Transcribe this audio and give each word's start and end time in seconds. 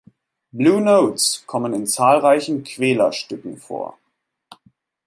Blue 0.51 0.81
Notes 0.81 1.43
kommen 1.45 1.75
in 1.75 1.85
zahlreichen 1.85 2.63
Kwela-Stücken 2.63 3.57
vor. 3.57 3.99